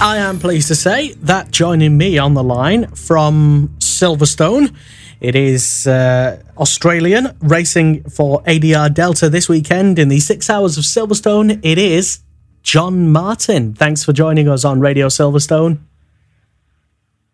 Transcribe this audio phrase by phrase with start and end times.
[0.00, 4.72] I am pleased to say that joining me on the line from Silverstone,
[5.20, 10.84] it is uh, Australian racing for ADR Delta this weekend in the six hours of
[10.84, 11.58] Silverstone.
[11.64, 12.20] It is
[12.62, 13.74] John Martin.
[13.74, 15.78] Thanks for joining us on Radio Silverstone.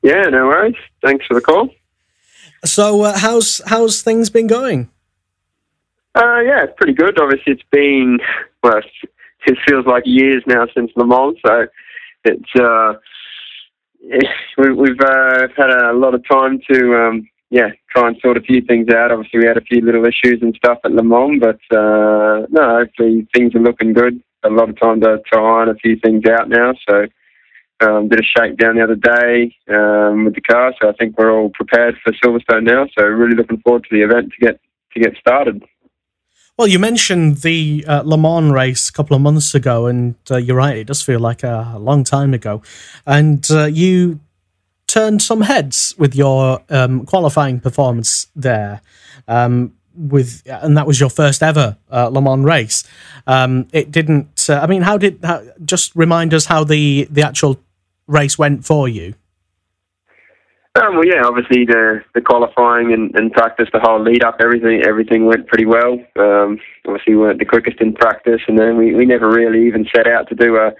[0.00, 0.76] Yeah, no worries.
[1.04, 1.68] Thanks for the call.
[2.64, 4.88] So, uh, how's how's things been going?
[6.14, 7.20] Uh, yeah, it's pretty good.
[7.20, 8.20] Obviously, it's been
[8.62, 8.80] well,
[9.46, 11.66] it feels like years now since Le Mans, so
[12.24, 12.94] it's uh,
[14.58, 18.42] we, we've uh, had a lot of time to um, yeah try and sort a
[18.42, 19.12] few things out.
[19.12, 22.78] Obviously, we had a few little issues and stuff at Le Mans, but uh, no,
[22.78, 24.20] hopefully things are looking good.
[24.44, 27.06] A lot of time to iron a few things out now, so.
[27.80, 31.32] Um, did a shakedown the other day um, with the car, so I think we're
[31.32, 32.86] all prepared for Silverstone now.
[32.96, 34.60] So really looking forward to the event to get
[34.92, 35.62] to get started.
[36.56, 40.36] Well, you mentioned the uh, Le Mans race a couple of months ago, and uh,
[40.36, 42.62] you're right, it does feel like a, a long time ago.
[43.04, 44.20] And uh, you
[44.86, 48.82] turned some heads with your um, qualifying performance there.
[49.26, 52.84] Um, with and that was your first ever uh, Le Mans race.
[53.26, 54.48] Um, it didn't.
[54.48, 57.60] Uh, I mean, how did how, just remind us how the the actual
[58.06, 59.14] race went for you?
[60.76, 64.82] Um, well, yeah, obviously the the qualifying and, and practice, the whole lead up, everything
[64.84, 66.00] everything went pretty well.
[66.18, 69.86] Um, obviously, we weren't the quickest in practice, and then we, we never really even
[69.94, 70.72] set out to do a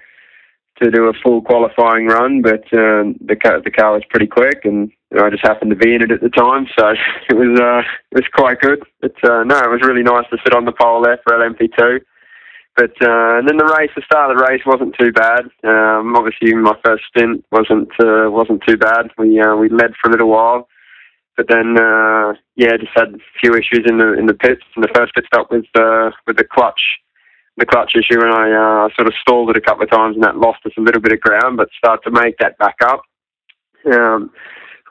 [0.83, 2.41] to do a full qualifying run.
[2.41, 5.71] But um, the car the car was pretty quick, and you know, I just happened
[5.71, 6.89] to be in it at the time, so
[7.29, 8.83] it was uh, it was quite good.
[8.99, 12.01] But uh, no, it was really nice to sit on the pole there for LMP2.
[12.75, 15.45] But uh, and then the race, the start of the race wasn't too bad.
[15.63, 19.11] Um, obviously, my first stint wasn't uh, wasn't too bad.
[19.17, 20.67] We uh, we led for a little while,
[21.37, 24.63] but then uh, yeah, just had a few issues in the in the pits.
[24.75, 26.81] And the first pit stop was uh, with the clutch,
[27.55, 30.23] the clutch issue, and I uh, sort of stalled it a couple of times, and
[30.25, 31.55] that lost us a little bit of ground.
[31.55, 33.03] But started to make that back up.
[33.89, 34.31] Um,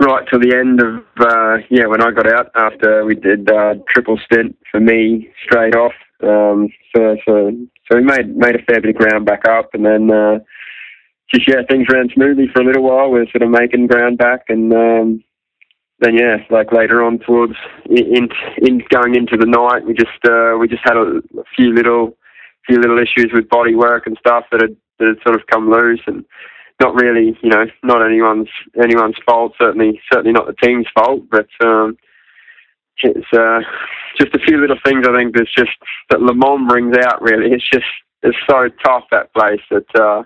[0.01, 3.75] right till the end of uh, yeah when I got out after we did uh,
[3.93, 5.93] triple stint for me straight off.
[6.23, 7.53] Um, so so
[7.91, 10.39] so we made made a fair bit of ground back up, and then uh,
[11.33, 13.11] just yeah things ran smoothly for a little while.
[13.11, 15.25] We are sort of making ground back, and um,
[16.01, 17.55] then yeah like later on towards
[17.87, 21.75] in in going into the night, we just uh, we just had a, a few
[21.75, 22.17] little
[22.67, 25.71] few little issues with body work and stuff that had, that had sort of come
[25.71, 26.25] loose and
[26.81, 28.49] not really, you know, not anyone's
[28.83, 29.53] anyone's fault.
[29.61, 31.23] Certainly, certainly not the team's fault.
[31.31, 31.97] But um,
[33.03, 33.61] it's uh,
[34.21, 35.07] just a few little things.
[35.09, 35.73] I think that's just
[36.11, 37.21] that Le Mans brings out.
[37.23, 37.87] Really, it's just
[38.23, 40.23] it's so tough that place that uh,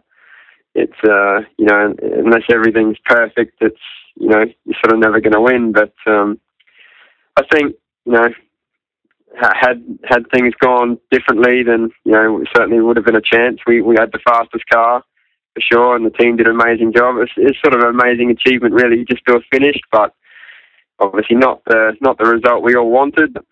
[0.75, 3.81] it's uh, you know unless everything's perfect, it's
[4.17, 5.73] you know you're sort of never going to win.
[5.73, 6.41] But um,
[7.37, 7.75] I think
[8.05, 8.29] you know
[9.41, 13.61] had had things gone differently, then you know certainly would have been a chance.
[13.67, 15.03] We we had the fastest car
[15.55, 17.17] for sure, and the team did an amazing job.
[17.19, 20.15] It's, it's sort of an amazing achievement, really, just to have finished, but
[20.99, 23.37] obviously not the not the result we all wanted.
[23.37, 23.45] At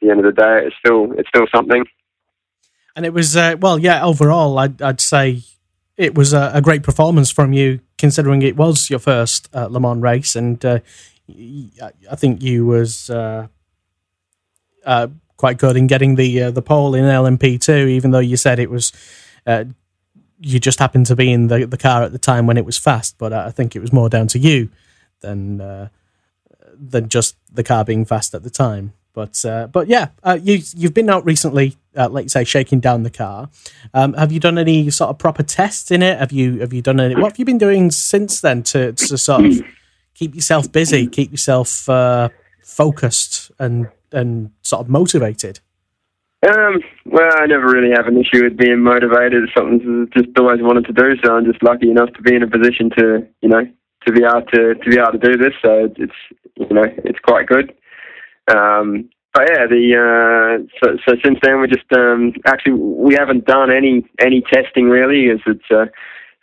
[0.00, 1.84] the end of the day, it's still it's still something.
[2.96, 4.04] And it was uh, well, yeah.
[4.04, 5.42] Overall, I'd, I'd say
[5.96, 9.80] it was a, a, great performance from you, considering it was your first uh, Le
[9.80, 10.80] Mans race, and uh,
[11.28, 13.46] I think you was uh,
[14.84, 18.36] uh, quite good in getting the uh, the pole in LMP two, even though you
[18.36, 18.92] said it was
[20.44, 22.76] you just happened to be in the, the car at the time when it was
[22.76, 24.70] fast, but I think it was more down to you
[25.20, 25.88] than uh,
[26.76, 28.92] than just the car being fast at the time.
[29.14, 32.80] But uh, but yeah, uh, you you've been out recently, uh, like you say, shaking
[32.80, 33.50] down the car.
[33.92, 36.18] Um, have you done any sort of proper tests in it?
[36.18, 37.14] Have you have you done any?
[37.14, 39.60] What have you been doing since then to to sort of
[40.14, 42.30] keep yourself busy, keep yourself uh,
[42.62, 45.60] focused, and and sort of motivated?
[46.48, 49.44] Um, well, I never really have an issue with being motivated.
[49.44, 51.14] It's something I just always wanted to do.
[51.22, 53.62] So I'm just lucky enough to be in a position to, you know,
[54.06, 55.52] to be able to to be able to do this.
[55.64, 56.12] So it's
[56.68, 57.72] you know it's quite good.
[58.50, 63.46] Um, but yeah, the uh, so, so since then we just um, actually we haven't
[63.46, 65.86] done any any testing really, as it's uh,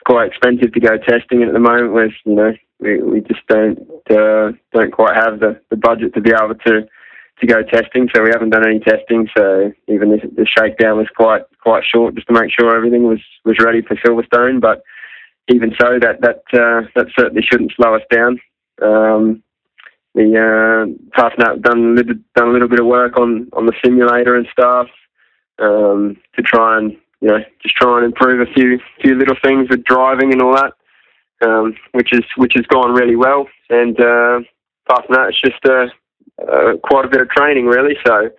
[0.06, 1.94] quite expensive to go testing at the moment.
[1.94, 3.80] With you know we we just don't
[4.10, 6.88] uh, don't quite have the, the budget to be able to
[7.40, 9.28] to go testing, so we haven't done any testing.
[9.38, 13.22] So even this, the shakedown was quite quite short, just to make sure everything was
[13.46, 14.60] was ready for Silverstone.
[14.60, 14.82] But
[15.48, 18.40] even so, that that uh, that certainly shouldn't slow us down.
[18.82, 19.44] Um,
[20.16, 21.96] the uh, past that done
[22.36, 24.88] done a little bit of work on on the simulator and stuff
[25.60, 29.70] um, to try and you know just try and improve a few few little things
[29.70, 30.74] with driving and all that,
[31.48, 33.48] um, which is which has gone really well.
[33.70, 34.40] And uh,
[34.88, 35.88] apart from that, it's just uh,
[36.42, 37.96] uh, quite a bit of training really.
[38.06, 38.30] So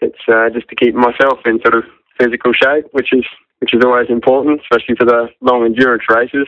[0.00, 1.84] it's uh, just to keep myself in sort of
[2.18, 3.24] physical shape, which is
[3.60, 6.46] which is always important, especially for the long endurance races.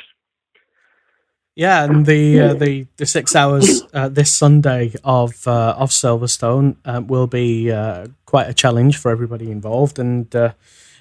[1.59, 6.77] Yeah, and the uh, the the six hours uh, this Sunday of uh, of Silverstone
[6.85, 10.53] um, will be uh, quite a challenge for everybody involved, and uh,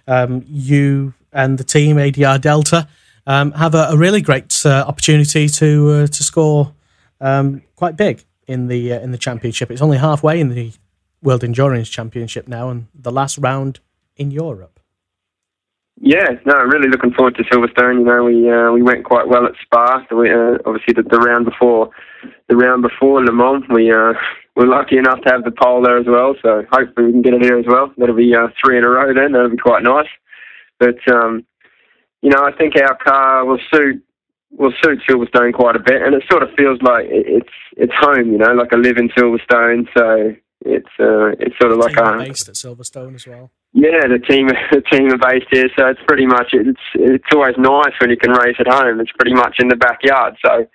[0.07, 2.87] um, you and the team ADR Delta
[3.27, 6.73] um, have a, a, really great uh, opportunity to to score
[7.21, 9.69] um, quite big in the in the championship.
[9.69, 10.73] It's only halfway in the
[11.21, 13.79] World Endurance Championship now, and the last round
[14.15, 14.79] in Europe.
[15.99, 17.99] Yeah, no, really looking forward to Silverstone.
[17.99, 20.05] You know, we uh, we went quite well at Spa.
[20.09, 21.89] So we, uh, obviously, the, the round before
[22.47, 24.13] the round before Le Mans, we uh,
[24.55, 26.35] were lucky enough to have the pole there as well.
[26.43, 27.91] So hopefully we can get it here as well.
[27.97, 29.31] That'll be uh, three in a row then.
[29.31, 30.09] That'll be quite nice.
[30.79, 31.45] But um,
[32.21, 34.03] you know, I think our car will suit
[34.51, 38.31] will suit Silverstone quite a bit, and it sort of feels like it's it's home.
[38.31, 42.17] You know, like I live in Silverstone, so it's uh, it's sort of like a
[42.17, 43.49] based at Silverstone as well.
[43.77, 47.53] Yeah, the team the team are based here, so it's pretty much it's it's always
[47.59, 48.99] nice when you can race at home.
[48.99, 50.65] It's pretty much in the backyard, so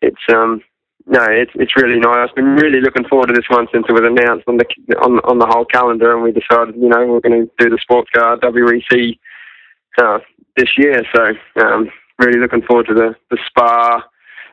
[0.00, 0.62] it's um
[1.06, 2.30] no, it's it's really nice.
[2.30, 4.66] I've been really looking forward to this one since it was announced on the
[5.02, 7.82] on on the whole calendar, and we decided you know we're going to do the
[7.82, 9.18] sports car WEC
[9.98, 10.18] uh,
[10.56, 11.02] this year.
[11.12, 11.90] So um,
[12.20, 14.06] really looking forward to the the Spa,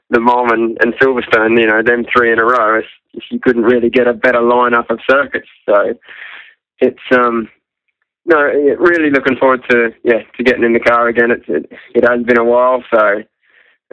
[0.10, 1.62] Le Mans, and, and Silverstone.
[1.62, 2.80] You know, them three in a row.
[2.80, 5.50] It's, you couldn't really get a better lineup of circuits.
[5.70, 5.94] So
[6.80, 7.50] it's um
[8.26, 11.32] no, really looking forward to yeah to getting in the car again.
[11.32, 13.24] It's, it it has been a while, so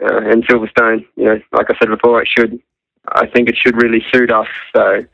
[0.01, 2.59] uh, and Silverstone, you know, like I said before, it should.
[3.07, 4.47] I think it should really suit us.
[4.75, 5.05] So,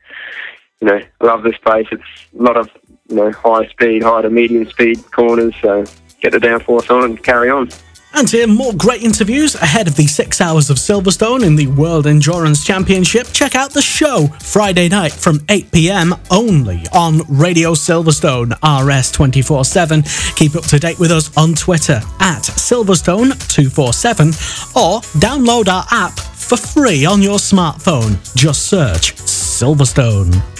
[0.81, 1.87] you know, I love this place.
[1.91, 2.03] It's
[2.37, 2.69] a lot of
[3.09, 5.53] you know high speed, high to medium speed corners.
[5.61, 5.85] So
[6.21, 7.69] get the downforce on and carry on.
[8.13, 11.67] And to hear more great interviews ahead of the six hours of Silverstone in the
[11.67, 17.73] World Endurance Championship, check out the show Friday night from 8 pm only on Radio
[17.73, 20.03] Silverstone RS 24 7.
[20.35, 26.57] Keep up to date with us on Twitter at Silverstone247 or download our app for
[26.57, 28.17] free on your smartphone.
[28.35, 30.56] Just search Silverstone.